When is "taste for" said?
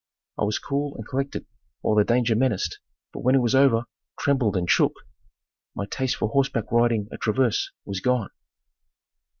5.85-6.29